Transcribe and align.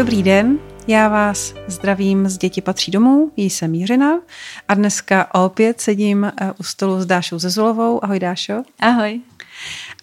Dobrý 0.00 0.22
den, 0.22 0.58
já 0.86 1.08
vás 1.08 1.54
zdravím 1.66 2.28
z 2.28 2.38
Děti 2.38 2.60
patří 2.60 2.90
domů, 2.90 3.32
jí 3.36 3.50
jsem 3.50 3.74
Jiřina 3.74 4.20
a 4.68 4.74
dneska 4.74 5.34
opět 5.34 5.80
sedím 5.80 6.24
eh, 6.24 6.52
u 6.58 6.62
stolu 6.62 7.00
s 7.00 7.06
Dášou 7.06 7.38
Zezulovou. 7.38 8.04
Ahoj 8.04 8.18
Dášo. 8.18 8.62
Ahoj. 8.78 9.20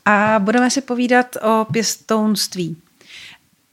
A 0.05 0.35
budeme 0.39 0.69
si 0.69 0.81
povídat 0.81 1.35
o 1.35 1.65
pěstounství. 1.71 2.77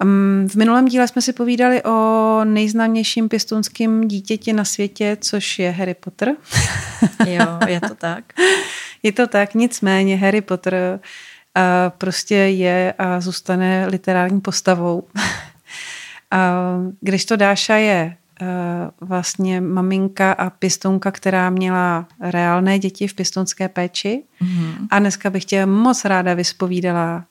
Mm, 0.04 0.48
v 0.50 0.54
minulém 0.54 0.84
díle 0.84 1.08
jsme 1.08 1.22
si 1.22 1.32
povídali 1.32 1.82
o 1.82 2.41
nejznámějším 2.45 3.29
pěstounském 3.29 4.09
dítěti 4.09 4.52
na 4.52 4.64
světě, 4.64 5.16
což 5.20 5.59
je 5.59 5.70
Harry 5.70 5.95
Potter. 5.95 6.29
Jo, 7.27 7.59
je 7.66 7.80
to 7.80 7.95
tak. 7.95 8.25
je 9.02 9.12
to 9.12 9.27
tak, 9.27 9.54
nicméně 9.54 10.16
Harry 10.16 10.41
Potter 10.41 10.75
uh, 10.75 11.63
prostě 11.99 12.35
je 12.35 12.94
a 12.99 13.21
zůstane 13.21 13.86
literární 13.86 14.41
postavou. 14.41 15.02
Když 17.00 17.24
to 17.24 17.36
Dáša 17.36 17.76
je 17.76 18.16
eh, 18.40 18.46
vlastně 19.00 19.61
maminka 19.61 20.32
a 20.32 20.50
pěstounka, 20.50 21.10
která 21.10 21.50
měla 21.50 22.07
reálné 22.20 22.79
děti 22.79 23.08
v 23.08 23.14
pěstounské 23.14 23.68
péči 23.68 24.22
mm-hmm. 24.43 24.86
a 24.90 24.98
dneska 24.98 25.30
bych 25.30 25.44
tě 25.44 25.66
moc 25.66 26.04
ráda 26.04 26.34
vyspovídala 26.34 27.24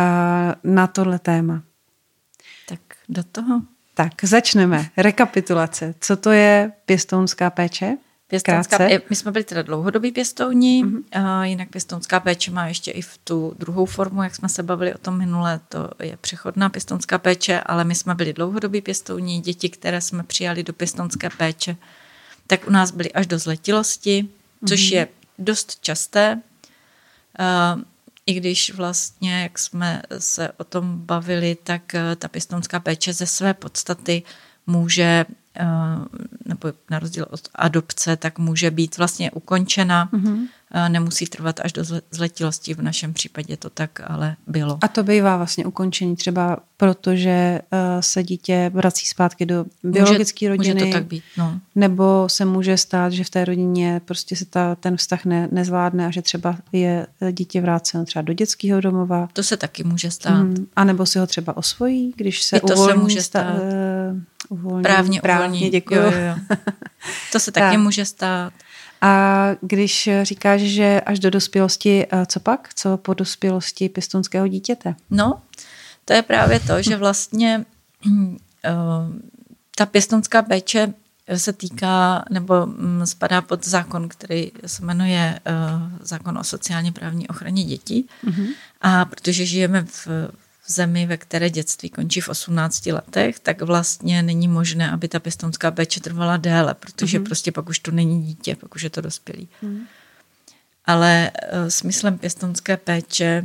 eh, 0.00 0.54
na 0.64 0.86
tohle 0.86 1.18
téma. 1.18 1.62
Tak 2.68 2.80
do 3.08 3.22
toho. 3.24 3.62
Tak 3.94 4.12
začneme. 4.22 4.86
Rekapitulace. 4.96 5.94
Co 6.00 6.16
to 6.16 6.30
je 6.30 6.72
pěstounská 6.86 7.50
péče? 7.50 7.96
Pěstounská, 8.28 8.78
my 9.10 9.16
jsme 9.16 9.32
byli 9.32 9.44
teda 9.44 9.62
dlouhodobí 9.62 10.12
pěstouni, 10.12 10.84
mm-hmm. 10.84 11.02
a 11.12 11.44
jinak 11.44 11.68
pěstounská 11.68 12.20
péče 12.20 12.50
má 12.50 12.66
ještě 12.66 12.90
i 12.90 13.02
v 13.02 13.18
tu 13.24 13.54
druhou 13.58 13.86
formu, 13.86 14.22
jak 14.22 14.34
jsme 14.34 14.48
se 14.48 14.62
bavili 14.62 14.94
o 14.94 14.98
tom 14.98 15.18
minule, 15.18 15.60
to 15.68 15.90
je 16.02 16.16
přechodná 16.16 16.68
pěstounská 16.68 17.18
péče, 17.18 17.60
ale 17.60 17.84
my 17.84 17.94
jsme 17.94 18.14
byli 18.14 18.32
dlouhodobí 18.32 18.80
pěstouni, 18.80 19.40
děti, 19.40 19.68
které 19.68 20.00
jsme 20.00 20.22
přijali 20.22 20.62
do 20.62 20.72
pěstounské 20.72 21.30
péče, 21.30 21.76
tak 22.46 22.68
u 22.68 22.70
nás 22.70 22.90
byly 22.90 23.12
až 23.12 23.26
do 23.26 23.38
zletilosti, 23.38 24.22
mm-hmm. 24.22 24.68
což 24.68 24.90
je 24.90 25.08
dost 25.38 25.78
časté, 25.80 26.40
uh, 27.38 27.82
i 28.26 28.34
když 28.34 28.74
vlastně, 28.74 29.42
jak 29.42 29.58
jsme 29.58 30.02
se 30.18 30.52
o 30.56 30.64
tom 30.64 30.98
bavili, 30.98 31.56
tak 31.64 31.82
uh, 31.94 32.00
ta 32.16 32.28
pěstounská 32.28 32.80
péče 32.80 33.12
ze 33.12 33.26
své 33.26 33.54
podstaty 33.54 34.22
může 34.66 35.26
Eh, 35.47 35.47
nebo 36.46 36.72
na 36.90 36.98
rozdíl 36.98 37.26
od 37.30 37.40
adopce, 37.54 38.16
tak 38.16 38.38
může 38.38 38.70
být 38.70 38.98
vlastně 38.98 39.30
ukončena. 39.30 40.08
Mm-hmm. 40.12 40.46
Nemusí 40.88 41.26
trvat 41.26 41.60
až 41.60 41.72
do 41.72 41.84
zletilosti, 42.10 42.74
v 42.74 42.82
našem 42.82 43.12
případě 43.12 43.56
to 43.56 43.70
tak 43.70 44.00
ale 44.06 44.36
bylo. 44.46 44.78
A 44.82 44.88
to 44.88 45.02
bývá 45.02 45.36
vlastně 45.36 45.66
ukončení 45.66 46.16
třeba 46.16 46.58
protože 46.78 47.30
eh, 47.30 47.60
se 48.00 48.22
dítě 48.22 48.70
vrací 48.74 49.06
zpátky 49.06 49.46
do 49.46 49.64
biologické 49.82 50.48
rodiny. 50.48 50.74
Může 50.74 50.86
to 50.86 50.92
tak 50.92 51.06
být, 51.06 51.22
no. 51.38 51.60
Nebo 51.74 52.28
se 52.28 52.44
může 52.44 52.76
stát, 52.76 53.12
že 53.12 53.24
v 53.24 53.30
té 53.30 53.44
rodině 53.44 54.00
prostě 54.04 54.36
se 54.36 54.44
ta, 54.44 54.74
ten 54.74 54.96
vztah 54.96 55.24
ne, 55.24 55.48
nezvládne 55.52 56.06
a 56.06 56.10
že 56.10 56.22
třeba 56.22 56.56
je 56.72 57.06
dítě 57.32 57.60
vráceno 57.60 58.04
třeba 58.04 58.22
do 58.22 58.32
dětského 58.32 58.80
domova. 58.80 59.28
To 59.32 59.42
se 59.42 59.56
taky 59.56 59.84
může 59.84 60.10
stát. 60.10 60.42
Mm, 60.42 60.66
a 60.76 60.84
nebo 60.84 61.06
si 61.06 61.18
ho 61.18 61.26
třeba 61.26 61.56
osvojí, 61.56 62.14
když 62.16 62.42
se 62.42 62.56
I 62.56 62.60
to 62.60 62.74
uvolní. 62.74 62.92
se 62.92 62.98
může 62.98 63.22
stát. 63.22 63.56
Sta, 63.56 63.64
uvolní, 64.48 64.82
právně, 64.82 65.20
právně 65.20 65.46
uvolní. 65.46 65.70
děkuji. 65.70 65.94
Jo, 65.94 66.02
jo, 66.02 66.18
jo. 66.18 66.56
To 67.32 67.40
se 67.40 67.52
taky 67.52 67.76
tak. 67.76 67.82
může 67.82 68.04
stát. 68.04 68.52
A 69.00 69.46
když 69.60 70.08
říkáš, 70.22 70.60
že 70.60 71.00
až 71.06 71.18
do 71.18 71.30
dospělosti, 71.30 72.06
eh, 72.12 72.26
co 72.26 72.40
pak? 72.40 72.68
Co 72.74 72.96
po 72.96 73.14
dospělosti 73.14 73.88
pěstounského 73.88 74.48
dítěte? 74.48 74.94
No, 75.10 75.42
to 76.04 76.12
je 76.12 76.22
právě 76.22 76.60
to, 76.60 76.82
že 76.82 76.96
vlastně 76.96 77.64
uh, 78.06 78.36
ta 79.76 79.86
pěstounská 79.86 80.42
péče 80.42 80.94
se 81.36 81.52
týká 81.52 82.24
nebo 82.30 82.66
mm, 82.66 83.06
spadá 83.06 83.42
pod 83.42 83.66
zákon, 83.66 84.08
který 84.08 84.52
se 84.66 84.84
jmenuje 84.84 85.40
uh, 85.46 85.98
zákon 86.00 86.38
o 86.38 86.44
sociálně 86.44 86.92
právní 86.92 87.28
ochraně 87.28 87.64
dětí. 87.64 88.08
Mm-hmm. 88.24 88.46
A 88.80 89.04
protože 89.04 89.46
žijeme 89.46 89.84
v, 89.84 90.08
v 90.68 90.72
zemi, 90.72 91.06
ve 91.06 91.16
které 91.16 91.50
dětství 91.50 91.90
končí 91.90 92.20
v 92.20 92.28
18 92.28 92.86
letech, 92.86 93.38
tak 93.38 93.62
vlastně 93.62 94.22
není 94.22 94.48
možné, 94.48 94.90
aby 94.90 95.08
ta 95.08 95.20
pěstounská 95.20 95.70
péče 95.70 96.00
trvala 96.00 96.36
déle, 96.36 96.74
protože 96.74 97.18
mm-hmm. 97.18 97.24
prostě 97.24 97.52
pak 97.52 97.68
už 97.68 97.78
to 97.78 97.90
není 97.90 98.22
dítě, 98.22 98.56
pak 98.56 98.74
už 98.74 98.82
je 98.82 98.90
to 98.90 99.00
dospělý. 99.00 99.48
Mm-hmm. 99.62 99.80
Ale 100.84 101.30
uh, 101.52 101.68
smyslem 101.68 102.18
pěstounské 102.18 102.76
péče 102.76 103.44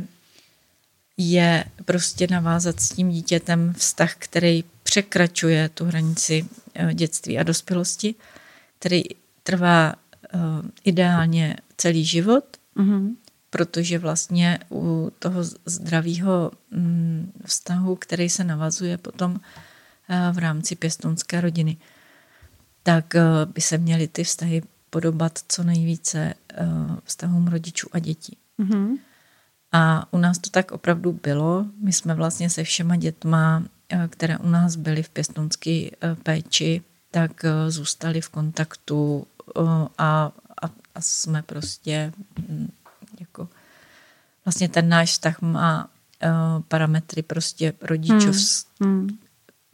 je 1.16 1.64
prostě 1.84 2.26
navázat 2.30 2.80
s 2.80 2.88
tím 2.88 3.10
dítětem 3.10 3.74
vztah, 3.78 4.14
který 4.18 4.64
překračuje 4.82 5.68
tu 5.68 5.84
hranici 5.84 6.46
uh, 6.82 6.92
dětství 6.92 7.38
a 7.38 7.42
dospělosti, 7.42 8.14
který 8.78 9.02
trvá 9.42 9.94
uh, 10.34 10.40
ideálně 10.84 11.56
celý 11.76 12.04
život, 12.04 12.44
mm-hmm 12.76 13.14
protože 13.54 13.98
vlastně 13.98 14.58
u 14.70 15.12
toho 15.18 15.44
zdravého 15.66 16.50
mm, 16.70 17.32
vztahu, 17.44 17.96
který 17.96 18.28
se 18.28 18.44
navazuje 18.44 18.98
potom 18.98 19.40
eh, 20.08 20.32
v 20.32 20.38
rámci 20.38 20.76
pěstounské 20.76 21.40
rodiny, 21.40 21.76
tak 22.82 23.14
eh, 23.14 23.22
by 23.46 23.60
se 23.60 23.78
měly 23.78 24.08
ty 24.08 24.24
vztahy 24.24 24.62
podobat 24.90 25.38
co 25.48 25.62
nejvíce 25.62 26.34
eh, 26.54 26.66
vztahům 27.04 27.46
rodičů 27.46 27.88
a 27.92 27.98
dětí. 27.98 28.36
Mm-hmm. 28.58 28.98
A 29.72 30.12
u 30.12 30.18
nás 30.18 30.38
to 30.38 30.50
tak 30.50 30.72
opravdu 30.72 31.12
bylo. 31.22 31.66
My 31.78 31.92
jsme 31.92 32.14
vlastně 32.14 32.50
se 32.50 32.64
všema 32.64 32.96
dětma, 32.96 33.64
které 34.10 34.38
u 34.38 34.48
nás 34.48 34.76
byly 34.76 35.02
v 35.02 35.08
pěstounské 35.08 35.90
péči, 36.22 36.82
tak 37.10 37.44
zůstali 37.68 38.20
v 38.20 38.28
kontaktu 38.28 39.26
a, 39.98 40.32
a, 40.62 40.70
a 40.94 41.00
jsme 41.00 41.42
prostě 41.42 42.12
mm, 42.48 42.68
vlastně 44.44 44.68
ten 44.68 44.88
náš 44.88 45.10
vztah 45.10 45.42
má 45.42 45.84
uh, 45.84 46.62
parametry 46.68 47.22
prostě 47.22 47.72
rodičů, 47.80 48.32
hmm. 48.32 48.34
hmm. 48.80 49.08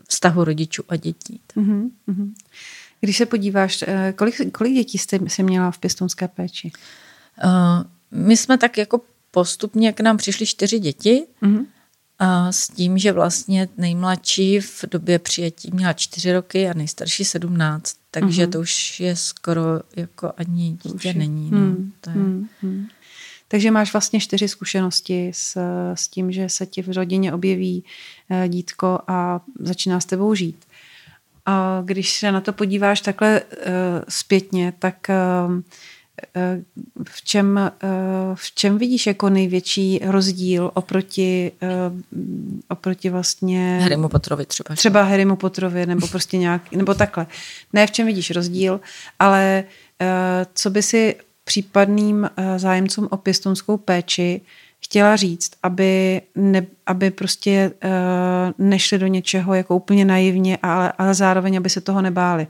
vztahu 0.09 0.45
rodičů 0.45 0.83
a 0.89 0.97
dětí. 0.97 1.41
Hmm. 1.57 1.91
Hmm. 2.09 2.35
Když 3.01 3.17
se 3.17 3.27
podíváš, 3.27 3.85
eh, 3.87 4.15
kolik, 4.17 4.53
kolik 4.53 4.75
dětí 4.75 4.99
jste 4.99 5.19
si 5.27 5.43
měla 5.43 5.71
v 5.71 5.79
pěstounské 5.79 6.29
péči? 6.29 6.73
Uh, 7.45 7.85
my 8.11 8.37
jsme 8.37 8.59
tak 8.59 8.79
jako 8.79 9.01
postupně 9.31 9.93
k 9.93 10.01
nám 10.01 10.17
přišly 10.17 10.47
čtyři 10.47 10.79
děti 10.79 11.27
mm-hmm. 11.43 11.67
a 12.19 12.53
s 12.53 12.69
tím, 12.69 12.99
že 12.99 13.13
vlastně 13.13 13.69
nejmladší 13.77 14.61
v 14.61 14.85
době 14.91 15.19
přijetí 15.19 15.71
měla 15.73 15.93
čtyři 15.93 16.33
roky 16.33 16.69
a 16.69 16.75
nejstarší 16.75 17.25
sedmnáct, 17.25 17.97
takže 18.11 18.47
mm-hmm. 18.47 18.51
to 18.51 18.61
už 18.61 19.01
je 19.01 19.17
skoro 19.17 19.63
jako 19.97 20.33
ani 20.37 20.79
dítě 20.83 21.15
není. 21.15 21.51
No. 21.51 21.59
Mm, 21.59 21.93
to 22.01 22.11
je... 22.11 22.17
mm, 22.17 22.89
takže 23.51 23.71
máš 23.71 23.93
vlastně 23.93 24.21
čtyři 24.21 24.49
zkušenosti 24.49 25.31
s, 25.35 25.59
s 25.95 26.09
tím, 26.09 26.33
že 26.33 26.49
se 26.49 26.67
ti 26.67 26.83
v 26.83 26.89
rodině 26.89 27.33
objeví 27.33 27.85
eh, 28.31 28.49
dítko 28.49 28.99
a 29.07 29.41
začíná 29.61 30.01
s 30.01 30.05
tebou 30.05 30.35
žít. 30.35 30.65
A 31.47 31.83
když 31.85 32.17
se 32.17 32.33
na 32.33 32.41
to 32.41 32.53
podíváš 32.53 33.01
takhle 33.01 33.41
uh, 33.41 33.47
zpětně, 34.09 34.73
tak 34.79 35.07
uh, 35.09 35.61
v 37.05 37.23
čem, 37.23 37.71
v 38.35 38.55
čem 38.55 38.79
vidíš 38.79 39.07
jako 39.07 39.31
největší 39.31 40.01
rozdíl 40.05 40.71
oproti, 40.75 41.53
oproti 42.69 43.11
vlastně... 43.11 43.79
Harrymu 43.83 44.09
Potterovi 44.09 44.47
třeba. 44.47 44.75
Třeba 44.75 45.03
Harrymu 45.03 45.37
Potterovi, 45.37 45.87
nebo 45.87 46.07
prostě 46.07 46.39
nějak, 46.39 46.73
nebo 46.73 46.95
takhle. 46.95 47.27
Ne 47.73 47.87
v 47.87 47.91
čem 47.91 48.07
vidíš 48.07 48.31
rozdíl, 48.31 48.81
ale 49.19 49.65
co 50.55 50.71
by 50.71 50.83
si 50.83 51.17
případným 51.51 52.31
zájemcům 52.57 53.09
o 53.11 53.17
pěstounskou 53.17 53.77
péči 53.77 54.41
chtěla 54.81 55.17
říct, 55.17 55.51
aby, 55.63 56.23
ne, 56.35 56.67
aby 56.87 57.11
prostě 57.11 57.73
uh, 57.85 58.67
nešli 58.67 58.99
do 58.99 59.07
něčeho 59.07 59.55
jako 59.55 59.77
úplně 59.77 60.05
naivně, 60.05 60.59
ale, 60.63 60.93
ale 60.99 61.15
zároveň, 61.15 61.57
aby 61.57 61.71
se 61.71 61.81
toho 61.81 62.03
nebáli. 62.03 62.47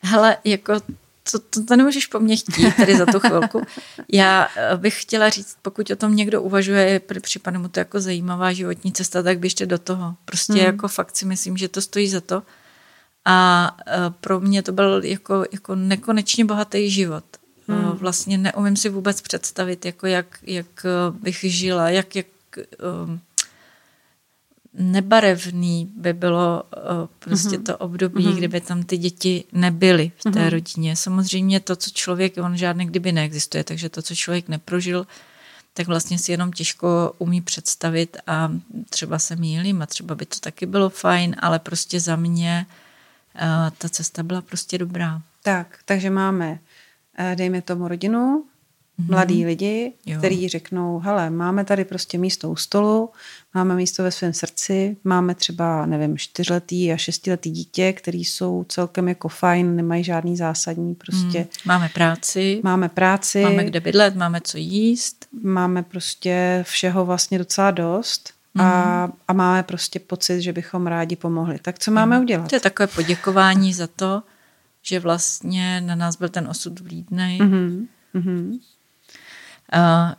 Hele, 0.00 0.36
jako 0.44 0.74
to, 1.30 1.38
to, 1.38 1.64
to 1.64 1.76
nemůžeš 1.76 2.06
po 2.06 2.20
mně 2.20 2.36
chtít 2.36 2.76
tady 2.76 2.96
za 2.96 3.06
tu 3.06 3.20
chvilku. 3.20 3.62
Já 4.12 4.48
eh, 4.56 4.76
bych 4.76 5.02
chtěla 5.02 5.30
říct, 5.30 5.56
pokud 5.62 5.90
o 5.90 5.96
tom 5.96 6.16
někdo 6.16 6.42
uvažuje, 6.42 7.00
připadne 7.20 7.58
mu 7.58 7.68
to 7.68 7.80
jako 7.80 8.00
zajímavá 8.00 8.52
životní 8.52 8.92
cesta, 8.92 9.22
tak 9.22 9.38
běžte 9.38 9.66
do 9.66 9.78
toho. 9.78 10.14
Prostě 10.24 10.52
hmm. 10.52 10.62
jako 10.62 10.88
fakt 10.88 11.16
si 11.16 11.26
myslím, 11.26 11.56
že 11.56 11.68
to 11.68 11.80
stojí 11.80 12.08
za 12.08 12.20
to. 12.20 12.42
A 13.24 13.76
eh, 13.86 13.92
pro 14.20 14.40
mě 14.40 14.62
to 14.62 14.72
byl 14.72 15.04
jako, 15.04 15.44
jako 15.52 15.74
nekonečně 15.74 16.44
bohatý 16.44 16.90
život. 16.90 17.24
Hmm. 17.68 17.90
Vlastně 17.90 18.38
neumím 18.38 18.76
si 18.76 18.88
vůbec 18.88 19.20
představit, 19.20 19.84
jako 19.84 20.06
jak, 20.06 20.38
jak 20.42 20.86
bych 21.10 21.38
žila, 21.40 21.90
jak, 21.90 22.16
jak 22.16 22.26
um, 23.04 23.20
nebarevný 24.74 25.92
by 25.96 26.12
bylo 26.12 26.62
uh, 26.76 27.06
prostě 27.18 27.56
hmm. 27.56 27.64
to 27.64 27.78
období, 27.78 28.24
hmm. 28.24 28.36
kdyby 28.36 28.60
tam 28.60 28.82
ty 28.82 28.96
děti 28.96 29.44
nebyly 29.52 30.12
v 30.16 30.22
té 30.22 30.40
hmm. 30.40 30.48
rodině. 30.48 30.96
Samozřejmě 30.96 31.60
to, 31.60 31.76
co 31.76 31.90
člověk, 31.90 32.36
on 32.36 32.56
žádný 32.56 32.86
kdyby 32.86 33.12
neexistuje, 33.12 33.64
takže 33.64 33.88
to, 33.88 34.02
co 34.02 34.14
člověk 34.14 34.48
neprožil, 34.48 35.06
tak 35.74 35.86
vlastně 35.86 36.18
si 36.18 36.32
jenom 36.32 36.52
těžko 36.52 37.12
umí 37.18 37.40
představit 37.40 38.16
a 38.26 38.52
třeba 38.90 39.18
se 39.18 39.36
mýlím 39.36 39.82
a 39.82 39.86
třeba 39.86 40.14
by 40.14 40.26
to 40.26 40.40
taky 40.40 40.66
bylo 40.66 40.90
fajn, 40.90 41.36
ale 41.38 41.58
prostě 41.58 42.00
za 42.00 42.16
mě 42.16 42.66
uh, 43.34 43.70
ta 43.78 43.88
cesta 43.88 44.22
byla 44.22 44.40
prostě 44.40 44.78
dobrá. 44.78 45.22
Tak, 45.42 45.78
takže 45.84 46.10
máme, 46.10 46.50
eh, 46.50 46.58
dejme 47.34 47.62
tomu 47.62 47.88
rodinu, 47.88 48.44
mm-hmm. 49.00 49.10
mladí 49.10 49.46
lidi, 49.46 49.92
jo. 50.06 50.18
kteří 50.18 50.48
řeknou, 50.48 50.98
hele, 50.98 51.30
máme 51.30 51.64
tady 51.64 51.84
prostě 51.84 52.18
místo 52.18 52.50
u 52.50 52.56
stolu, 52.56 53.10
máme 53.54 53.74
místo 53.74 54.02
ve 54.02 54.10
svém 54.10 54.32
srdci, 54.32 54.96
máme 55.04 55.34
třeba, 55.34 55.86
nevím, 55.86 56.18
čtyřletý 56.18 56.92
a 56.92 56.96
šestiletý 56.96 57.50
dítě, 57.50 57.92
který 57.92 58.24
jsou 58.24 58.64
celkem 58.68 59.08
jako 59.08 59.28
fajn, 59.28 59.76
nemají 59.76 60.04
žádný 60.04 60.36
zásadní 60.36 60.94
prostě. 60.94 61.38
Mm, 61.38 61.46
máme 61.64 61.88
práci. 61.94 62.60
Máme 62.64 62.88
práci. 62.88 63.42
Máme 63.42 63.64
kde 63.64 63.80
bydlet, 63.80 64.16
máme 64.16 64.40
co 64.40 64.58
jíst. 64.58 65.26
Máme 65.42 65.82
prostě 65.82 66.64
všeho 66.68 67.04
vlastně 67.04 67.38
docela 67.38 67.70
dost. 67.70 68.32
A, 68.58 69.06
mm. 69.06 69.12
a 69.28 69.32
máme 69.32 69.62
prostě 69.62 69.98
pocit, 69.98 70.40
že 70.40 70.52
bychom 70.52 70.86
rádi 70.86 71.16
pomohli. 71.16 71.58
Tak 71.62 71.78
co 71.78 71.90
máme 71.90 72.16
mm. 72.16 72.22
udělat? 72.22 72.48
To 72.48 72.56
je 72.56 72.60
takové 72.60 72.86
poděkování 72.86 73.72
za 73.74 73.86
to, 73.86 74.22
že 74.82 75.00
vlastně 75.00 75.80
na 75.80 75.94
nás 75.94 76.16
byl 76.16 76.28
ten 76.28 76.48
osud 76.48 76.80
vlídnej. 76.80 77.38
Mm-hmm. 77.40 77.86
Mm-hmm. 78.14 78.60
A 79.72 80.16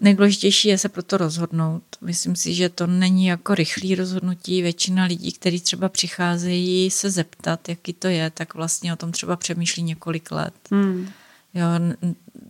nejdůležitější 0.00 0.68
je 0.68 0.78
se 0.78 0.88
proto 0.88 1.16
rozhodnout. 1.16 1.82
Myslím 2.00 2.36
si, 2.36 2.54
že 2.54 2.68
to 2.68 2.86
není 2.86 3.26
jako 3.26 3.54
rychlý 3.54 3.94
rozhodnutí. 3.94 4.62
Většina 4.62 5.04
lidí, 5.04 5.32
kteří 5.32 5.60
třeba 5.60 5.88
přicházejí 5.88 6.90
se 6.90 7.10
zeptat, 7.10 7.68
jaký 7.68 7.92
to 7.92 8.08
je, 8.08 8.30
tak 8.30 8.54
vlastně 8.54 8.92
o 8.92 8.96
tom 8.96 9.12
třeba 9.12 9.36
přemýšlí 9.36 9.82
několik 9.82 10.30
let. 10.30 10.54
Hmm. 10.70 11.08
Jo, 11.54 11.66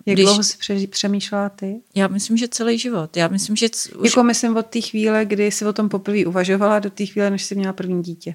Jak 0.07 0.15
když, 0.15 0.25
dlouho 0.25 0.43
jsi 0.43 0.87
přemýšlela 0.87 1.49
ty? 1.49 1.81
Já 1.95 2.09
myslím, 2.09 2.37
že 2.37 2.49
celý 2.49 2.79
život. 2.79 3.17
Já 3.17 3.29
myslím, 3.29 3.57
že... 3.57 3.69
Už... 3.99 4.11
Jako 4.11 4.23
myslím 4.23 4.57
od 4.57 4.67
té 4.67 4.81
chvíle, 4.81 5.25
kdy 5.25 5.47
jsi 5.51 5.65
o 5.67 5.73
tom 5.73 5.89
poprvé 5.89 6.27
uvažovala, 6.27 6.79
do 6.79 6.91
té 6.91 7.07
chvíle, 7.07 7.31
než 7.31 7.45
jsi 7.45 7.55
měla 7.55 7.73
první 7.73 8.03
dítě. 8.03 8.35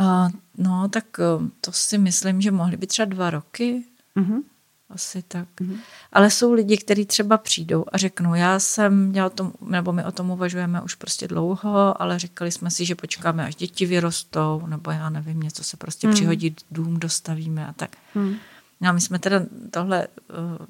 Uh, 0.00 0.30
no, 0.58 0.88
tak 0.88 1.04
uh, 1.18 1.48
to 1.60 1.72
si 1.72 1.98
myslím, 1.98 2.40
že 2.40 2.50
mohly 2.50 2.76
být 2.76 2.86
třeba 2.86 3.06
dva 3.06 3.30
roky. 3.30 3.84
Uh-huh. 4.16 4.42
Asi 4.90 5.22
tak. 5.22 5.48
Mm-hmm. 5.60 5.78
Ale 6.12 6.30
jsou 6.30 6.52
lidi, 6.52 6.76
kteří 6.76 7.06
třeba 7.06 7.38
přijdou 7.38 7.84
a 7.92 7.98
řeknou, 7.98 8.34
já 8.34 8.58
jsem, 8.58 9.14
já 9.14 9.26
o 9.26 9.30
tom, 9.30 9.52
nebo 9.60 9.92
my 9.92 10.04
o 10.04 10.12
tom 10.12 10.30
uvažujeme 10.30 10.82
už 10.82 10.94
prostě 10.94 11.28
dlouho, 11.28 12.02
ale 12.02 12.18
říkali 12.18 12.52
jsme 12.52 12.70
si, 12.70 12.84
že 12.84 12.94
počkáme, 12.94 13.46
až 13.46 13.54
děti 13.54 13.86
vyrostou, 13.86 14.62
nebo 14.66 14.90
já 14.90 15.10
nevím, 15.10 15.40
něco 15.40 15.64
se 15.64 15.76
prostě 15.76 16.06
mm. 16.06 16.12
přihodí, 16.12 16.56
dům 16.70 17.00
dostavíme 17.00 17.66
a 17.66 17.72
tak. 17.72 17.96
Mm. 18.14 18.34
No 18.80 18.88
a 18.88 18.92
my 18.92 19.00
jsme 19.00 19.18
teda 19.18 19.40
tohle 19.70 20.08
uh, 20.08 20.66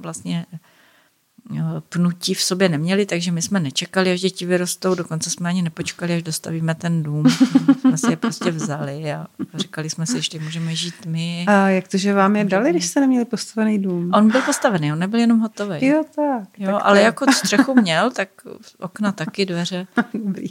vlastně 0.00 0.46
pnutí 1.88 2.34
v 2.34 2.42
sobě 2.42 2.68
neměli, 2.68 3.06
takže 3.06 3.32
my 3.32 3.42
jsme 3.42 3.60
nečekali, 3.60 4.12
až 4.12 4.20
děti 4.20 4.46
vyrostou, 4.46 4.94
dokonce 4.94 5.30
jsme 5.30 5.48
ani 5.48 5.62
nepočkali, 5.62 6.14
až 6.14 6.22
dostavíme 6.22 6.74
ten 6.74 7.02
dům. 7.02 7.24
jsme 7.80 7.98
si 7.98 8.10
je 8.10 8.16
prostě 8.16 8.50
vzali 8.50 9.12
a 9.12 9.26
říkali 9.54 9.90
jsme 9.90 10.06
si, 10.06 10.22
že 10.22 10.38
můžeme 10.38 10.74
žít 10.74 11.06
my. 11.06 11.44
A 11.48 11.68
jak 11.68 11.88
to, 11.88 11.98
že 11.98 12.14
vám 12.14 12.36
je 12.36 12.44
dali, 12.44 12.70
když 12.70 12.86
jste 12.86 13.00
neměli 13.00 13.24
postavený 13.24 13.78
dům? 13.78 14.10
On 14.14 14.30
byl 14.30 14.42
postavený, 14.42 14.92
on 14.92 14.98
nebyl 14.98 15.20
jenom 15.20 15.40
hotový. 15.40 15.86
Jo, 15.86 16.04
tak. 16.16 16.48
Jo, 16.58 16.72
tak 16.72 16.82
ale 16.84 16.98
to... 16.98 17.04
jako 17.04 17.32
střechu 17.32 17.74
měl, 17.74 18.10
tak 18.10 18.28
okna 18.78 19.12
taky, 19.12 19.46
dveře. 19.46 19.86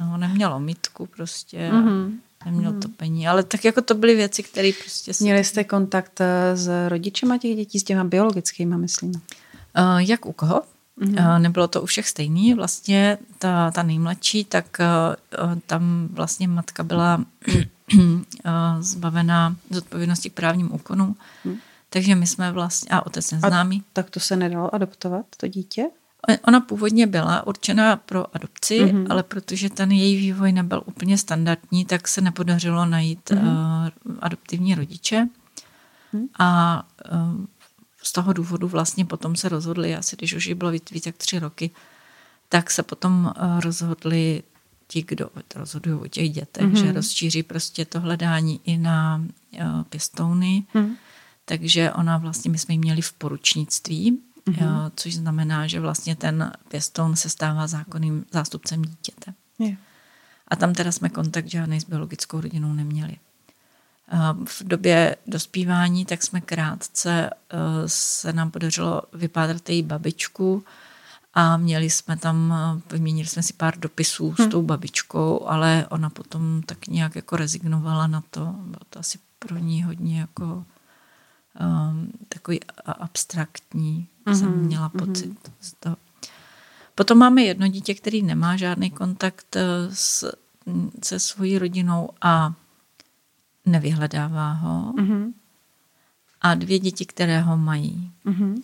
No, 0.02 0.18
neměl 0.18 0.54
omítku 0.54 1.06
prostě. 1.06 1.70
Mm-hmm. 1.74 2.12
Neměl 2.46 2.72
mm. 2.72 2.80
topení, 2.80 3.28
ale 3.28 3.44
tak 3.44 3.66
jako 3.66 3.82
to 3.82 3.96
byly 3.96 4.16
věci, 4.16 4.44
které 4.44 4.72
prostě... 4.82 5.12
Měli 5.22 5.44
jste 5.44 5.64
kontakt 5.64 6.22
eh, 6.22 6.58
s 6.58 6.88
rodičema 6.88 7.38
těch 7.38 7.56
dětí, 7.56 7.80
s 7.80 7.84
těma 7.84 8.04
biologickými, 8.04 8.78
myslím? 8.78 9.12
Uh, 9.12 9.98
jak 9.98 10.26
u 10.26 10.32
koho? 10.32 10.62
Mm-hmm. 11.02 11.42
Nebylo 11.42 11.68
to 11.68 11.82
u 11.82 11.86
všech 11.86 12.08
stejný. 12.10 12.54
Vlastně 12.54 13.18
ta, 13.40 13.72
ta 13.72 13.84
nejmladší, 13.84 14.46
tak 14.46 14.78
uh, 14.80 15.56
tam 15.66 16.08
vlastně 16.12 16.48
matka 16.48 16.84
byla 16.84 17.26
uh, 17.96 18.02
zbavená 18.80 19.56
z 19.70 19.78
odpovědnosti 19.78 20.30
k 20.30 20.34
právním 20.34 20.74
úkonům. 20.74 21.16
Mm. 21.46 21.56
Takže 21.90 22.16
my 22.16 22.28
jsme 22.28 22.52
vlastně, 22.52 22.90
a 22.90 23.06
otec 23.06 23.32
neznámý. 23.32 23.80
A 23.80 23.90
tak 23.94 24.10
to 24.10 24.20
se 24.20 24.36
nedalo 24.36 24.76
adoptovat, 24.76 25.26
to 25.38 25.48
dítě? 25.48 25.86
Ona 26.48 26.60
původně 26.60 27.08
byla 27.08 27.48
určena 27.48 27.96
pro 27.96 28.36
adopci, 28.36 28.86
mm-hmm. 28.86 29.08
ale 29.10 29.24
protože 29.24 29.70
ten 29.70 29.92
její 29.92 30.18
vývoj 30.18 30.52
nebyl 30.52 30.84
úplně 30.86 31.18
standardní, 31.18 31.86
tak 31.86 32.08
se 32.08 32.22
nepodařilo 32.22 32.86
najít 32.86 33.30
mm-hmm. 33.30 33.92
uh, 34.06 34.16
adoptivní 34.20 34.76
rodiče. 34.76 35.28
Mm-hmm. 36.14 36.28
A 36.40 36.84
uh, 37.12 37.46
z 38.06 38.12
toho 38.12 38.34
důvodu 38.34 38.68
vlastně 38.68 39.06
potom 39.06 39.36
se 39.36 39.50
rozhodli, 39.50 39.96
asi 39.96 40.16
když 40.16 40.34
už 40.34 40.54
bylo 40.54 40.72
víc 40.72 41.06
jak 41.06 41.18
tři 41.18 41.40
roky, 41.40 41.72
tak 42.50 42.72
se 42.72 42.84
potom 42.84 43.34
eh, 43.36 43.62
rozhodli 43.62 44.44
ti, 44.88 45.04
kdo 45.08 45.30
rozhodují 45.56 46.00
o 46.00 46.08
těch 46.08 46.30
dětech, 46.30 46.66
mm-hmm. 46.66 46.86
že 46.86 46.92
rozšíří 46.92 47.44
prostě 47.44 47.86
to 47.86 48.00
hledání 48.00 48.62
i 48.64 48.78
na 48.78 49.22
uh, 49.54 49.84
pěstouny. 49.84 50.64
Mm. 50.74 50.96
Takže 51.46 51.92
ona 51.92 52.18
vlastně, 52.18 52.52
my 52.52 52.58
jsme 52.58 52.74
ji 52.74 52.78
měli 52.78 53.02
v 53.02 53.14
poručnictví, 53.14 54.20
mm-hmm. 54.46 54.86
uh, 54.86 54.90
což 54.96 55.16
znamená, 55.16 55.68
že 55.68 55.80
vlastně 55.80 56.16
ten 56.16 56.52
pěstoun 56.68 57.16
se 57.16 57.30
stává 57.30 57.68
zákonným 57.68 58.26
zástupcem 58.32 58.82
dítěte. 58.82 59.34
Yeah. 59.60 59.78
A 60.48 60.56
tam 60.56 60.74
teda 60.74 60.92
jsme 60.92 61.10
kontakt 61.10 61.48
žádný 61.48 61.82
s 61.82 61.86
biologickou 61.86 62.42
rodinou 62.42 62.74
neměli 62.74 63.18
v 64.46 64.64
době 64.64 65.16
dospívání, 65.28 66.06
tak 66.06 66.24
jsme 66.24 66.42
krátce 66.42 67.30
eh, 67.30 67.58
se 67.86 68.34
nám 68.34 68.52
podařilo 68.52 69.02
vypátrat 69.14 69.70
její 69.70 69.84
babičku 69.84 70.64
a 71.34 71.58
měli 71.58 71.90
jsme 71.90 72.18
tam, 72.18 72.54
eh, 72.54 72.82
vyměnili 72.94 73.28
jsme 73.28 73.44
si 73.44 73.54
pár 73.54 73.78
dopisů 73.80 74.28
hmm. 74.28 74.36
s 74.36 74.48
hm. 74.48 74.50
tou 74.50 74.62
babičkou, 74.62 75.48
ale 75.48 75.88
ona 75.90 76.10
potom 76.10 76.62
tak 76.66 76.88
nějak 76.88 77.16
jako 77.16 77.36
rezignovala 77.36 78.08
na 78.08 78.24
to. 78.30 78.46
Bylo 78.46 78.82
to 78.90 79.00
asi 79.00 79.20
pro 79.40 79.58
ní 79.58 79.84
hodně 79.84 80.20
jako 80.20 80.66
um, 81.60 82.12
takový 82.30 82.60
abstraktní, 82.86 84.08
mm-hmm. 84.26 84.40
jsem 84.40 84.52
měla 84.52 84.92
hm. 84.94 85.00
pocit 85.00 85.32
mm-hmm. 85.32 85.52
z 85.62 85.74
toho. 85.74 85.98
Potom 86.96 87.18
máme 87.18 87.44
jedno 87.44 87.68
dítě, 87.68 87.94
který 87.94 88.24
nemá 88.24 88.56
žádný 88.56 88.92
kontakt 88.92 89.56
eh, 89.56 89.62
s, 89.94 90.36
se 91.04 91.20
svojí 91.20 91.60
rodinou 91.60 92.10
a 92.22 92.54
nevyhledává 93.66 94.54
ho. 94.54 94.94
Mm-hmm. 94.94 95.34
A 96.42 96.56
dvě 96.56 96.80
děti, 96.80 97.06
které 97.06 97.42
ho 97.42 97.58
mají. 97.58 98.12
Mm-hmm. 98.26 98.56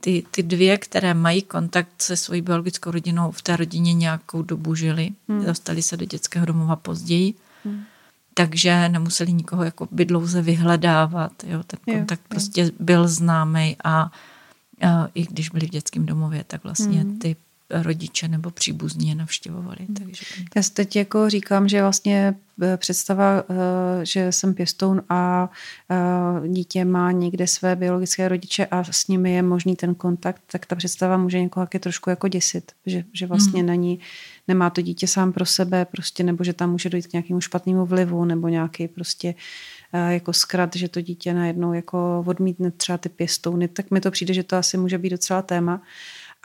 Ty, 0.00 0.24
ty 0.30 0.42
dvě, 0.42 0.78
které 0.78 1.14
mají 1.14 1.42
kontakt 1.42 2.02
se 2.02 2.16
svojí 2.16 2.42
biologickou 2.42 2.90
rodinou, 2.90 3.30
v 3.30 3.42
té 3.42 3.56
rodině 3.56 3.94
nějakou 3.94 4.42
dobu 4.42 4.74
žili. 4.74 5.10
Mm. 5.28 5.44
Dostali 5.44 5.82
se 5.82 5.96
do 5.96 6.04
dětského 6.04 6.46
domova 6.46 6.76
později. 6.76 7.34
Mm. 7.64 7.82
Takže 8.34 8.88
nemuseli 8.88 9.32
nikoho 9.32 9.64
jako 9.64 9.88
by 9.90 10.04
dlouze 10.04 10.42
vyhledávat. 10.42 11.32
Jo? 11.46 11.62
Ten 11.62 11.78
kontakt 11.96 12.20
jo, 12.20 12.26
prostě 12.28 12.62
jo. 12.62 12.70
byl 12.80 13.08
známý 13.08 13.76
a, 13.84 14.00
a 14.00 14.10
i 15.14 15.26
když 15.26 15.50
byli 15.50 15.66
v 15.66 15.70
dětském 15.70 16.06
domově, 16.06 16.44
tak 16.44 16.64
vlastně 16.64 17.04
mm. 17.04 17.18
ty 17.18 17.36
rodiče 17.70 18.28
nebo 18.28 18.50
příbuzní 18.50 19.08
je 19.08 19.14
navštěvovali. 19.14 19.76
Hmm. 19.78 19.94
Takže... 19.94 20.24
Já 20.56 20.62
si 20.62 20.72
teď 20.72 20.96
jako 20.96 21.30
říkám, 21.30 21.68
že 21.68 21.82
vlastně 21.82 22.34
eh, 22.62 22.76
představa, 22.76 23.42
eh, 23.50 24.06
že 24.06 24.32
jsem 24.32 24.54
pěstoun 24.54 25.02
a 25.08 25.50
eh, 25.90 26.48
dítě 26.48 26.84
má 26.84 27.12
někde 27.12 27.46
své 27.46 27.76
biologické 27.76 28.28
rodiče 28.28 28.66
a 28.66 28.84
s 28.84 29.08
nimi 29.08 29.32
je 29.32 29.42
možný 29.42 29.76
ten 29.76 29.94
kontakt, 29.94 30.42
tak 30.52 30.66
ta 30.66 30.76
představa 30.76 31.16
může 31.16 31.40
někoho 31.40 31.66
taky 31.66 31.78
trošku 31.78 32.10
jako 32.10 32.28
děsit, 32.28 32.72
že, 32.86 33.04
že 33.12 33.26
vlastně 33.26 33.60
hmm. 33.60 33.68
není, 33.68 33.98
nemá 34.48 34.70
to 34.70 34.80
dítě 34.80 35.06
sám 35.06 35.32
pro 35.32 35.46
sebe, 35.46 35.84
prostě, 35.84 36.22
nebo 36.22 36.44
že 36.44 36.52
tam 36.52 36.70
může 36.70 36.90
dojít 36.90 37.06
k 37.06 37.12
nějakému 37.12 37.40
špatnému 37.40 37.86
vlivu, 37.86 38.24
nebo 38.24 38.48
nějaký 38.48 38.88
prostě 38.88 39.34
jako 40.08 40.32
zkrat, 40.32 40.76
že 40.76 40.88
to 40.88 41.00
dítě 41.00 41.34
najednou 41.34 41.72
jako 41.72 42.24
odmítne 42.26 42.70
třeba 42.70 42.98
ty 42.98 43.08
pěstouny, 43.08 43.68
tak 43.68 43.90
mi 43.90 44.00
to 44.00 44.10
přijde, 44.10 44.34
že 44.34 44.42
to 44.42 44.56
asi 44.56 44.76
může 44.76 44.98
být 44.98 45.10
docela 45.10 45.42
téma. 45.42 45.82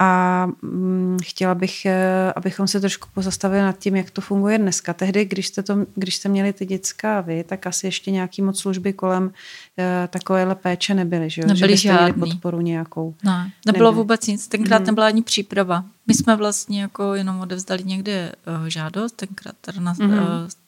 A 0.04 0.48
hm, 0.64 1.01
chtěla 1.30 1.56
bych, 1.56 1.86
eh, 1.86 2.34
abychom 2.36 2.68
se 2.68 2.80
trošku 2.80 3.08
pozastavili 3.14 3.62
nad 3.62 3.78
tím, 3.78 3.96
jak 3.96 4.10
to 4.10 4.22
funguje 4.22 4.58
dneska. 4.58 4.94
Tehdy, 4.94 5.26
když 5.26 5.48
jste, 5.48 5.64
to, 5.64 5.78
když 5.96 6.16
jste 6.16 6.30
měli 6.30 6.54
ty 6.54 6.66
dětská 6.66 7.22
vy, 7.22 7.44
tak 7.44 7.68
asi 7.68 7.88
ještě 7.88 8.12
nějaký 8.12 8.42
moc 8.42 8.60
služby 8.60 8.94
kolem 8.94 9.32
eh, 9.80 10.08
takovéhle 10.12 10.56
péče 10.56 10.94
nebyly, 10.94 11.30
že 11.30 11.42
jo? 11.42 11.48
Nebyly 11.48 11.78
že 11.78 11.90
žádný. 11.90 12.20
podporu 12.20 12.62
nějakou. 12.62 13.16
Ne, 13.24 13.52
nebylo 13.66 13.90
Nebyli. 13.90 14.04
vůbec 14.04 14.28
nic. 14.28 14.48
Tenkrát 14.48 14.78
hmm. 14.78 14.86
nebyla 14.86 15.08
ani 15.08 15.24
příprava. 15.24 15.84
My 16.08 16.14
jsme 16.14 16.36
vlastně 16.36 16.82
jako 16.82 17.14
jenom 17.14 17.40
odevzdali 17.40 17.84
někde 17.84 18.32
uh, 18.62 18.66
žádost, 18.66 19.12
tenkrát 19.12 19.56
na 19.80 19.92
hmm. 19.92 20.20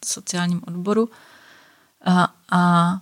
sociálním 0.06 0.62
odboru. 0.68 1.10
A, 2.06 2.34
a 2.52 3.02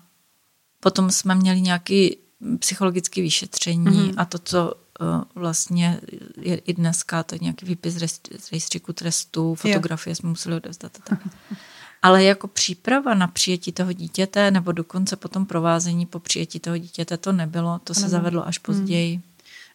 potom 0.79 1.12
jsme 1.12 1.36
měli 1.36 1.62
nějaký 1.62 2.17
psychologické 2.60 3.22
vyšetření 3.22 3.86
hmm. 3.86 4.13
a 4.17 4.25
to, 4.25 4.39
co 4.39 4.74
Eh, 4.90 4.90
vlastně 5.36 6.00
je 6.38 6.58
i 6.58 6.74
dneska 6.74 7.24
to 7.24 7.36
je 7.36 7.39
nějaký 7.41 7.65
výpis 7.65 7.93
z 8.39 8.51
rejstříku 8.51 8.93
trestů, 8.93 9.55
fotografie 9.55 10.12
jo. 10.12 10.15
jsme 10.15 10.29
museli 10.29 10.55
odevzdat. 10.55 10.98
Tak. 11.03 11.20
Ale 12.01 12.24
jako 12.24 12.48
příprava 12.48 13.13
na 13.13 13.27
přijetí 13.27 13.72
toho 13.72 13.93
dítěte 13.93 14.51
nebo 14.51 14.72
dokonce 14.72 15.15
potom 15.15 15.46
provázení 15.46 16.05
po 16.05 16.20
přijetí 16.20 16.60
toho 16.60 16.77
dítěte 16.77 17.17
to 17.17 17.31
nebylo, 17.31 17.79
to 17.84 17.93
se 17.93 18.10
zavedlo 18.10 18.48
až 18.48 18.58
později. 18.58 19.13
Hmm. 19.13 19.24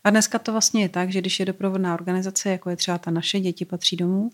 A 0.05 0.11
dneska 0.11 0.39
to 0.39 0.53
vlastně 0.53 0.83
je 0.83 0.89
tak, 0.89 1.13
že 1.13 1.21
když 1.21 1.41
je 1.41 1.47
doprovodná 1.47 1.95
organizace, 1.95 2.51
jako 2.51 2.71
je 2.71 2.77
třeba 2.77 2.99
ta 2.99 3.11
naše 3.11 3.41
děti 3.41 3.65
patří 3.65 3.97
domů, 3.97 4.31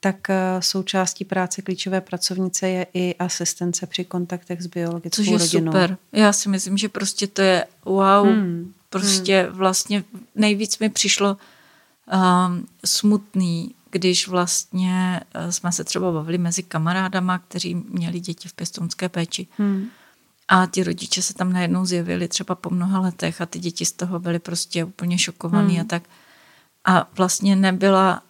tak 0.00 0.30
eh, 0.30 0.36
součástí 0.60 1.24
práce 1.24 1.62
klíčové 1.62 2.00
pracovnice 2.00 2.68
je 2.68 2.86
i 2.94 3.14
asistence 3.14 3.86
při 3.86 4.04
kontaktech 4.04 4.62
s 4.62 4.66
biologickou 4.66 5.16
Což 5.16 5.26
je 5.26 5.38
rodinou. 5.38 5.72
super. 5.72 5.96
Já 6.12 6.32
si 6.32 6.48
myslím, 6.48 6.76
že 6.76 6.88
prostě 6.88 7.26
to 7.26 7.42
je 7.42 7.66
wow. 7.84 8.26
Hmm. 8.26 8.72
Prostě 8.90 9.42
hmm. 9.42 9.58
vlastně 9.58 10.04
nejvíc 10.34 10.78
mi 10.78 10.90
přišlo 10.90 11.36
um, 12.12 12.66
smutný, 12.84 13.74
když 13.90 14.28
vlastně 14.28 15.20
uh, 15.44 15.50
jsme 15.50 15.72
se 15.72 15.84
třeba 15.84 16.12
bavili 16.12 16.38
mezi 16.38 16.62
kamarádama, 16.62 17.38
kteří 17.38 17.74
měli 17.74 18.20
děti 18.20 18.48
v 18.48 18.52
pěstounské 18.52 19.08
péči. 19.08 19.46
Hmm. 19.58 19.88
A 20.48 20.66
ti 20.66 20.84
rodiče 20.84 21.22
se 21.22 21.34
tam 21.34 21.52
najednou 21.52 21.86
zjevili 21.86 22.28
třeba 22.28 22.54
po 22.54 22.70
mnoha 22.70 23.00
letech 23.00 23.40
a 23.40 23.46
ty 23.46 23.58
děti 23.58 23.84
z 23.84 23.92
toho 23.92 24.18
byly 24.18 24.38
prostě 24.38 24.84
úplně 24.84 25.18
šokovaný 25.18 25.74
hmm. 25.74 25.80
a 25.80 25.84
tak. 25.84 26.02
A 26.84 27.08
vlastně 27.16 27.56
nebyla, 27.56 28.22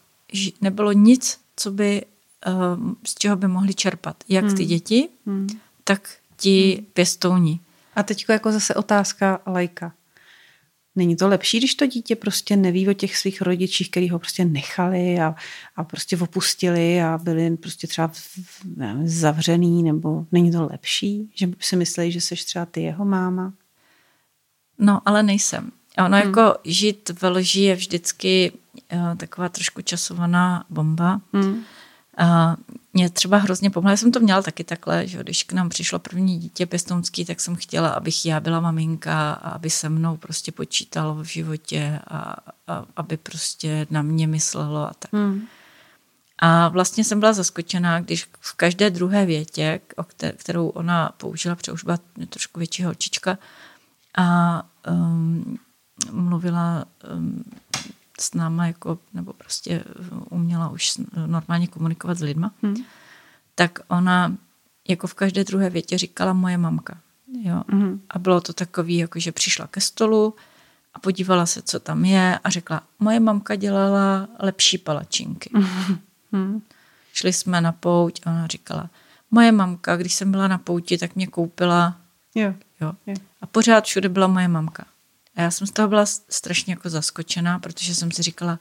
nebylo 0.61 0.93
nic, 0.93 1.41
co 1.57 1.71
by, 1.71 2.05
uh, 2.47 2.93
z 3.07 3.15
čeho 3.15 3.37
by 3.37 3.49
mohli 3.49 3.75
čerpat. 3.75 4.25
Jak 4.29 4.45
hmm. 4.45 4.57
ty 4.57 4.65
děti, 4.65 5.09
hmm. 5.27 5.49
tak 5.85 6.11
ti 6.37 6.75
hmm. 6.75 6.87
pěstouni. 6.93 7.61
A 7.97 8.03
teď 8.03 8.25
jako 8.29 8.53
zase 8.53 8.75
otázka 8.75 9.41
lajka. 9.47 9.93
Není 10.97 11.17
to 11.17 11.29
lepší, 11.29 11.59
když 11.59 11.75
to 11.75 11.87
dítě 11.87 12.17
prostě 12.17 12.57
neví 12.57 12.89
o 12.89 12.93
těch 12.93 13.17
svých 13.17 13.43
rodičích, 13.43 13.91
který 13.91 14.11
ho 14.11 14.19
prostě 14.19 14.45
nechali 14.45 15.21
a, 15.21 15.35
a 15.77 15.85
prostě 15.85 16.17
opustili 16.17 17.03
a 17.03 17.19
byli 17.19 17.57
prostě 17.57 17.87
třeba 17.87 18.13
nevím, 18.77 19.09
zavřený, 19.09 19.83
nebo 19.83 20.27
není 20.33 20.53
to 20.53 20.69
lepší, 20.73 21.31
že 21.35 21.49
si 21.61 21.77
mysleli, 21.77 22.13
že 22.13 22.21
jsi 22.21 22.35
třeba 22.35 22.67
ty 22.67 22.83
jeho 22.83 23.05
máma? 23.05 23.53
No, 24.79 25.01
ale 25.05 25.23
nejsem. 25.23 25.71
Ono 25.99 26.17
hmm. 26.17 26.27
jako 26.27 26.55
žít 26.65 27.11
v 27.21 27.31
lži 27.31 27.61
je 27.61 27.75
vždycky 27.75 28.53
uh, 28.93 29.17
taková 29.17 29.49
trošku 29.49 29.83
časovaná 29.83 30.65
bomba. 30.71 31.21
Hmm. 31.33 31.63
A 32.21 32.57
mě 32.93 33.11
třeba 33.11 33.37
hrozně 33.37 33.71
pomohlo. 33.71 33.91
Já 33.91 33.97
jsem 33.97 34.13
to 34.13 34.21
měla 34.21 34.43
taky 34.43 34.65
takhle, 34.65 35.07
že 35.07 35.19
když 35.19 35.43
k 35.43 35.53
nám 35.53 35.69
přišlo 35.69 35.99
první 35.99 36.39
dítě 36.39 36.67
pěstounský, 36.67 37.25
tak 37.25 37.41
jsem 37.41 37.57
chtěla, 37.57 37.89
abych 37.89 38.27
já 38.27 38.41
byla 38.41 38.61
maminka 38.61 39.33
a 39.33 39.51
aby 39.51 39.71
se 39.71 39.89
mnou 39.89 40.17
prostě 40.17 40.53
počítalo 40.53 41.15
v 41.15 41.25
životě 41.25 42.01
a, 42.07 42.37
a 42.67 42.85
aby 42.97 43.17
prostě 43.17 43.87
na 43.91 44.03
mě 44.03 44.27
myslelo 44.27 44.89
a 44.89 44.93
tak. 44.99 45.13
Hmm. 45.13 45.47
A 46.39 46.69
vlastně 46.69 47.05
jsem 47.05 47.21
byla 47.21 47.33
zaskočená, 47.33 48.01
když 48.01 48.29
v 48.41 48.55
každé 48.55 48.91
druhé 48.91 49.27
větě, 49.27 49.81
kterou 50.37 50.69
ona 50.69 51.13
použila, 51.17 51.57
protože 51.57 51.73
už 51.73 51.85
byla 51.85 51.99
trošku 52.29 52.59
větší 52.59 52.85
holčička, 52.85 53.39
a 54.19 54.63
um, 54.91 55.59
mluvila 56.11 56.85
um, 57.15 57.45
s 58.23 58.35
náma 58.35 58.67
jako, 58.67 58.99
nebo 59.15 59.33
prostě 59.33 59.85
uměla 60.31 60.69
už 60.69 60.93
normálně 61.27 61.67
komunikovat 61.67 62.19
s 62.19 62.23
lidma, 62.23 62.53
hmm. 62.63 62.77
tak 63.55 63.79
ona 63.89 64.37
jako 64.89 65.07
v 65.07 65.15
každé 65.15 65.45
druhé 65.45 65.71
větě 65.71 65.99
říkala 65.99 66.33
moje 66.33 66.59
mamka. 66.59 66.99
Jo? 67.43 67.63
Hmm. 67.69 68.01
A 68.11 68.19
bylo 68.19 68.41
to 68.41 68.53
takový, 68.53 68.97
jako 68.97 69.21
že 69.21 69.33
přišla 69.33 69.67
ke 69.67 69.81
stolu 69.81 70.35
a 70.95 70.99
podívala 70.99 71.47
se, 71.47 71.63
co 71.63 71.81
tam 71.81 72.05
je 72.05 72.39
a 72.45 72.51
řekla, 72.51 72.83
moje 72.99 73.21
mamka 73.21 73.55
dělala 73.55 74.29
lepší 74.39 74.79
palačinky. 74.79 75.51
Hmm. 76.33 76.63
Šli 77.13 77.33
jsme 77.33 77.61
na 77.61 77.73
pouť 77.73 78.21
a 78.27 78.31
ona 78.31 78.47
říkala, 78.47 78.91
moje 79.31 79.53
mamka, 79.53 79.97
když 79.97 80.15
jsem 80.15 80.31
byla 80.31 80.49
na 80.49 80.59
pouti, 80.59 80.99
tak 80.99 81.17
mě 81.17 81.27
koupila. 81.27 81.97
Jo. 82.35 82.55
Jo. 82.81 82.93
jo. 83.07 83.15
A 83.41 83.47
pořád 83.47 83.85
všude 83.85 84.09
byla 84.09 84.27
moje 84.27 84.49
mamka. 84.49 84.85
A 85.41 85.43
já 85.43 85.51
jsem 85.51 85.67
z 85.67 85.71
toho 85.71 85.89
byla 85.89 86.07
strašně 86.07 86.73
jako 86.73 86.91
zaskočená, 86.91 87.59
protože 87.59 87.95
jsem 87.95 88.13
si 88.13 88.23
říkala, 88.23 88.59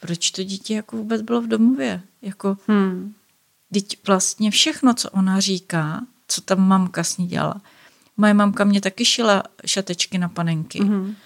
proč 0.00 0.30
to 0.30 0.42
dítě 0.42 0.74
jako 0.74 0.96
vůbec 0.96 1.22
bylo 1.22 1.40
v 1.40 1.46
domově? 1.46 2.02
Jako, 2.22 2.56
hmm. 2.68 3.14
Teď 3.72 4.06
vlastně 4.06 4.50
všechno, 4.50 4.94
co 4.94 5.10
ona 5.10 5.40
říká, 5.40 6.00
co 6.28 6.40
tam 6.40 6.68
mamka 6.68 7.04
s 7.04 7.16
ní 7.16 7.26
dělala. 7.26 7.60
Moje 8.16 8.34
mamka 8.34 8.64
mě 8.64 8.80
taky 8.80 9.04
šila 9.04 9.42
šatečky 9.66 10.18
na 10.18 10.28
panenky. 10.28 10.82
Hmm. 10.82 11.16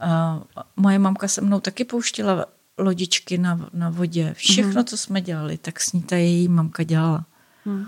A 0.00 0.42
moje 0.76 0.98
mamka 0.98 1.28
se 1.28 1.40
mnou 1.40 1.60
taky 1.60 1.84
pouštěla 1.84 2.46
lodičky 2.78 3.38
na, 3.38 3.68
na 3.72 3.90
vodě. 3.90 4.34
Všechno, 4.36 4.72
hmm. 4.72 4.84
co 4.84 4.96
jsme 4.96 5.20
dělali, 5.20 5.58
tak 5.58 5.80
s 5.80 5.92
ní 5.92 6.02
ta 6.02 6.16
její 6.16 6.48
mamka 6.48 6.82
dělala. 6.82 7.24
Hmm. 7.64 7.86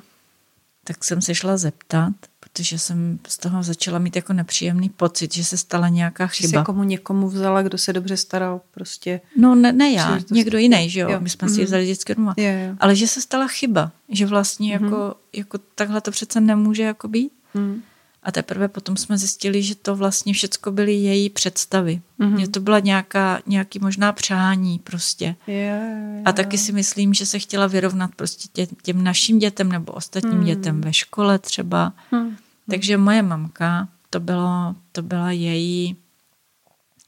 Tak 0.85 1.05
jsem 1.05 1.23
se 1.23 1.35
šla 1.35 1.57
zeptat 1.57 2.13
protože 2.55 2.79
jsem 2.79 3.19
z 3.29 3.39
toho 3.39 3.63
začala 3.63 3.99
mít 3.99 4.17
jako 4.17 4.33
nepříjemný 4.33 4.89
pocit, 4.89 5.35
že 5.35 5.45
se 5.45 5.57
stala 5.57 5.89
nějaká 5.89 6.27
chyba. 6.27 6.51
Že 6.51 6.59
se 6.59 6.65
komu 6.65 6.85
někomu 6.85 7.29
vzala, 7.29 7.63
kdo 7.63 7.79
se 7.79 7.93
dobře 7.93 8.17
staral 8.17 8.61
prostě. 8.71 9.21
No 9.37 9.55
ne, 9.55 9.73
ne 9.73 9.91
já, 9.91 10.19
někdo 10.31 10.59
jiný, 10.59 10.91
že 10.91 11.01
jo? 11.01 11.11
jo. 11.11 11.21
My 11.21 11.31
jsme 11.31 11.49
mm-hmm. 11.49 11.55
si 11.55 11.61
ji 11.61 11.63
mhm. 11.63 11.67
vzali 11.67 11.85
vždycky 11.85 12.15
doma. 12.15 12.35
Jo, 12.37 12.45
jo. 12.45 12.77
Ale 12.81 12.97
že 12.97 13.09
se 13.09 13.21
stala 13.21 13.47
chyba, 13.49 13.93
že 14.09 14.27
vlastně 14.27 14.79
mm-hmm. 14.79 14.85
jako, 14.85 15.15
jako 15.33 15.59
takhle 15.75 16.01
to 16.01 16.11
přece 16.11 16.41
nemůže 16.41 16.83
jako 16.83 17.09
být. 17.09 17.33
Mm. 17.55 17.83
A 18.25 18.33
teprve 18.33 18.69
potom 18.69 18.97
jsme 18.97 19.19
zjistili, 19.19 19.63
že 19.63 19.75
to 19.75 19.97
vlastně 19.97 20.33
všecko 20.33 20.73
byly 20.73 20.93
její 20.93 21.31
představy. 21.31 22.03
Mm-hmm. 22.21 22.41
Že 22.41 22.49
to 22.49 22.61
byla 22.61 22.79
nějaká, 22.79 23.41
nějaký 23.47 23.79
možná 23.79 24.13
přání 24.13 24.79
prostě. 24.79 25.37
Yeah, 25.47 25.83
yeah. 25.83 26.23
A 26.25 26.33
taky 26.33 26.59
si 26.59 26.73
myslím, 26.73 27.15
že 27.15 27.27
se 27.27 27.39
chtěla 27.39 27.67
vyrovnat 27.67 28.11
prostě 28.17 28.49
tě, 28.53 28.75
těm 28.83 29.05
našim 29.05 29.39
dětem 29.39 29.73
nebo 29.73 29.93
ostatním 29.93 30.39
mm. 30.39 30.45
dětem 30.45 30.81
ve 30.81 30.93
škole 30.93 31.39
třeba. 31.39 31.93
Mm. 32.13 32.37
Takže 32.71 32.97
moje 32.97 33.23
mamka, 33.23 33.89
to, 34.11 34.21
bylo, 34.21 34.75
to 34.93 35.03
byla 35.03 35.31
její 35.31 35.97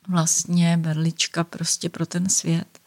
vlastně 0.08 0.76
berlička 0.76 1.44
prostě 1.44 1.88
pro 1.88 2.06
ten 2.06 2.28
svět. 2.28 2.78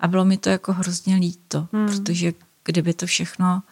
A 0.00 0.08
bylo 0.08 0.24
mi 0.24 0.36
to 0.36 0.50
jako 0.50 0.72
hrozně 0.72 1.16
líto, 1.16 1.68
mm. 1.72 1.86
protože 1.86 2.32
kdyby 2.64 2.94
to 2.94 3.06
všechno 3.06 3.62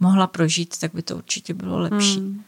mohla 0.00 0.26
prožít, 0.26 0.78
tak 0.78 0.94
by 0.94 1.02
to 1.02 1.16
určitě 1.16 1.54
bylo 1.54 1.78
lepší. 1.78 2.20
Mm. 2.20 2.42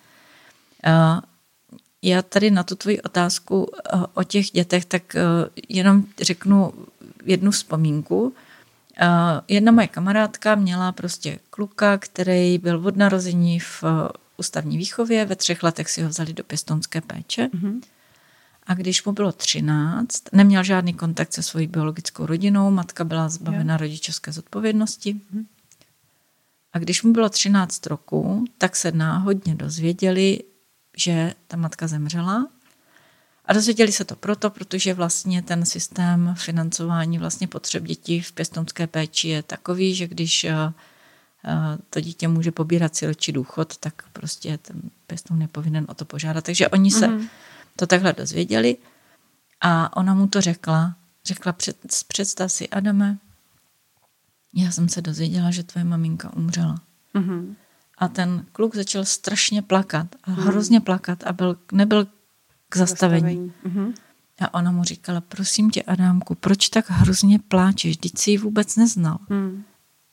Já 2.03 2.23
tady 2.23 2.51
na 2.51 2.63
tu 2.63 2.75
tvoji 2.75 3.01
otázku 3.01 3.71
eh, 3.77 3.99
o 4.15 4.23
těch 4.23 4.51
dětech, 4.51 4.85
tak 4.85 5.17
eh, 5.17 5.21
jenom 5.69 6.05
řeknu 6.21 6.73
jednu 7.25 7.51
vzpomínku. 7.51 8.35
Eh, 9.01 9.07
jedna 9.49 9.73
moje 9.73 9.89
kamarádka 9.89 10.55
měla 10.55 10.93
prostě 10.93 11.39
kluka, 11.51 11.99
který 11.99 12.59
byl 12.59 12.87
od 12.87 12.97
narození 12.97 13.61
v 13.61 13.85
ústavní 14.37 14.79
výchově, 14.79 15.25
ve 15.25 15.37
třech 15.37 15.63
letech 15.63 15.91
si 15.91 16.03
ho 16.03 16.09
vzali 16.09 16.33
do 16.33 16.45
pěstonské 16.45 17.01
péče. 17.01 17.49
Mm-hmm. 17.55 17.81
A 18.67 18.75
když 18.75 19.05
mu 19.05 19.13
bylo 19.13 19.33
13, 19.33 20.23
neměl 20.33 20.63
žádný 20.65 20.95
kontakt 20.95 21.33
se 21.33 21.43
svojí 21.43 21.67
biologickou 21.67 22.27
rodinou, 22.27 22.71
matka 22.71 23.05
byla 23.05 23.29
zbavena 23.29 23.73
yeah. 23.73 23.81
rodičovské 23.81 24.33
zodpovědnosti. 24.33 25.15
Mm-hmm. 25.15 25.45
A 26.73 26.79
když 26.79 27.03
mu 27.03 27.13
bylo 27.13 27.29
13 27.29 27.87
roků, 27.87 28.45
tak 28.59 28.77
se 28.77 28.93
náhodně 28.93 29.55
dozvěděli, 29.55 30.41
že 30.97 31.35
ta 31.49 31.57
matka 31.57 31.87
zemřela. 31.87 32.49
A 33.45 33.53
dozvěděli 33.53 33.93
se 33.93 34.05
to 34.05 34.17
proto, 34.17 34.51
protože 34.51 34.95
vlastně 34.95 35.43
ten 35.43 35.65
systém 35.65 36.35
financování 36.39 37.19
vlastně 37.19 37.49
potřeb 37.49 37.85
dětí 37.85 38.21
v 38.21 38.33
pěstounské 38.33 38.87
péči 38.87 39.29
je 39.29 39.43
takový, 39.43 39.95
že 39.95 40.07
když 40.07 40.45
eh, 40.45 40.73
to 41.91 42.01
dítě 42.01 42.29
může 42.29 42.53
pobírat 42.53 42.97
siročí 42.97 43.33
důchod, 43.33 43.77
tak 43.77 44.03
prostě 44.13 44.59
ten 44.59 44.83
pěstoun 45.07 45.43
je 45.43 45.49
povinen 45.49 45.87
o 45.89 45.95
to 45.95 46.05
požádat. 46.05 46.45
Takže 46.45 46.69
oni 46.69 46.91
se 46.91 47.09
mm-hmm. 47.09 47.29
to 47.77 47.87
takhle 47.87 48.13
dozvěděli 48.13 48.77
a 49.61 49.97
ona 49.97 50.15
mu 50.15 50.27
to 50.27 50.41
řekla. 50.41 50.97
Řekla, 51.25 51.53
před, 51.53 51.77
představ 52.09 52.53
si, 52.53 52.69
Adame, 52.69 53.19
já 54.55 54.71
jsem 54.71 54.89
se 54.89 55.03
dozvěděla, 55.03 55.51
že 55.51 55.63
tvoje 55.63 55.85
maminka 55.85 56.33
umřela. 56.37 56.81
Mm-hmm. 57.15 57.55
A 57.99 58.09
ten 58.09 58.47
kluk 58.53 58.75
začal 58.75 59.05
strašně 59.05 59.63
plakat 59.63 60.07
a 60.25 60.31
hmm. 60.31 60.47
hrozně 60.47 60.81
plakat 60.81 61.25
a 61.25 61.33
byl, 61.33 61.59
nebyl 61.73 62.07
k 62.69 62.77
zastavení. 62.77 63.21
zastavení. 63.21 63.53
Mm-hmm. 63.67 63.95
A 64.41 64.55
ona 64.55 64.71
mu 64.71 64.85
říkala, 64.85 65.21
prosím 65.21 65.71
tě, 65.71 65.83
Adámku, 65.83 66.35
proč 66.35 66.69
tak 66.69 66.91
hrozně 66.91 67.39
pláčeš? 67.39 67.97
Vždyť 67.97 68.19
si 68.19 68.31
ji 68.31 68.39
vůbec 68.39 68.77
neznal. 68.77 69.19
Mm. 69.29 69.65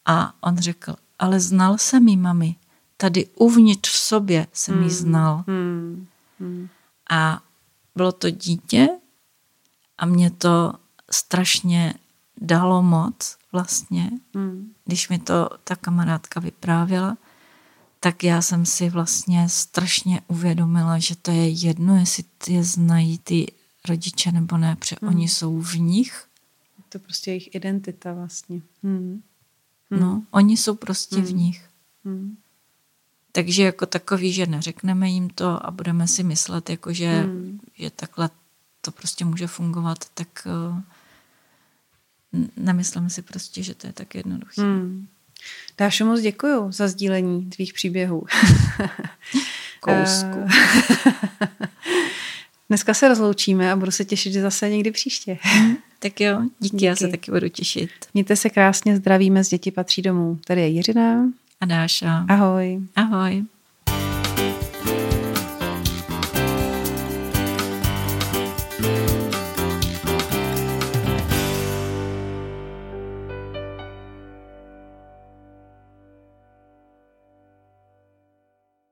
A 0.05 0.33
on 0.41 0.57
řekl, 0.57 0.95
ale 1.19 1.39
znal 1.39 1.77
jsem 1.77 2.07
jí, 2.07 2.17
mami. 2.17 2.55
Tady 2.97 3.25
uvnitř 3.35 3.89
v 3.89 3.97
sobě 3.97 4.47
jsem 4.53 4.77
mm. 4.77 4.83
ji 4.83 4.89
znal. 4.89 5.43
Mm. 5.47 6.07
Mm. 6.39 6.67
A 7.09 7.41
bylo 7.95 8.11
to 8.11 8.29
dítě 8.29 8.89
a 9.97 10.05
mě 10.05 10.31
to 10.31 10.73
strašně 11.11 11.93
dalo 12.41 12.83
moc 12.83 13.37
vlastně, 13.51 14.11
mm. 14.33 14.73
když 14.85 15.09
mi 15.09 15.19
to 15.19 15.49
ta 15.63 15.75
kamarádka 15.75 16.39
vyprávěla 16.39 17.17
tak 18.03 18.23
já 18.23 18.41
jsem 18.41 18.65
si 18.65 18.89
vlastně 18.89 19.49
strašně 19.49 20.21
uvědomila, 20.27 20.99
že 20.99 21.15
to 21.15 21.31
je 21.31 21.49
jedno, 21.49 21.95
jestli 21.95 22.23
je 22.47 22.63
znají 22.63 23.17
ty 23.17 23.51
rodiče 23.89 24.31
nebo 24.31 24.57
ne, 24.57 24.75
protože 24.75 24.95
hmm. 25.01 25.09
oni 25.09 25.27
jsou 25.27 25.61
v 25.61 25.73
nich. 25.73 26.25
To 26.89 26.99
prostě 26.99 27.31
jejich 27.31 27.55
identita 27.55 28.13
vlastně. 28.13 28.61
Hmm. 28.83 29.21
Hmm. 29.91 30.01
No, 30.01 30.23
oni 30.31 30.57
jsou 30.57 30.75
prostě 30.75 31.15
hmm. 31.15 31.25
v 31.25 31.33
nich. 31.33 31.69
Hmm. 32.05 32.37
Takže 33.31 33.63
jako 33.63 33.85
takový, 33.85 34.33
že 34.33 34.45
neřekneme 34.45 35.09
jim 35.09 35.29
to 35.29 35.65
a 35.65 35.71
budeme 35.71 36.07
si 36.07 36.23
myslet, 36.23 36.69
jako 36.69 36.93
že, 36.93 37.21
hmm. 37.21 37.59
že 37.73 37.89
takhle 37.89 38.29
to 38.81 38.91
prostě 38.91 39.25
může 39.25 39.47
fungovat, 39.47 39.97
tak 40.13 40.47
uh, 40.71 40.79
nemyslím 42.57 43.09
si 43.09 43.21
prostě, 43.21 43.63
že 43.63 43.75
to 43.75 43.87
je 43.87 43.93
tak 43.93 44.15
jednoduché. 44.15 44.61
Hmm. 44.61 45.07
Dášu 45.77 46.05
moc 46.05 46.21
děkuju 46.21 46.71
za 46.71 46.87
sdílení 46.87 47.49
tvých 47.49 47.73
příběhů. 47.73 48.23
Kousku. 49.79 50.47
Dneska 52.69 52.93
se 52.93 53.07
rozloučíme 53.07 53.71
a 53.71 53.75
budu 53.75 53.91
se 53.91 54.05
těšit, 54.05 54.33
že 54.33 54.41
zase 54.41 54.69
někdy 54.69 54.91
příště. 54.91 55.37
Tak 55.99 56.21
jo, 56.21 56.41
díky, 56.59 56.75
díky, 56.75 56.85
já 56.85 56.95
se 56.95 57.07
taky 57.07 57.31
budu 57.31 57.49
těšit. 57.49 57.89
Mějte 58.13 58.35
se 58.35 58.49
krásně, 58.49 58.95
zdravíme, 58.95 59.43
z 59.43 59.49
děti 59.49 59.71
patří 59.71 60.01
domů. 60.01 60.39
Tady 60.47 60.61
je 60.61 60.67
Jiřina. 60.67 61.25
A 61.61 61.65
Dáša. 61.65 62.25
Ahoj. 62.29 62.79
Ahoj. 62.95 63.43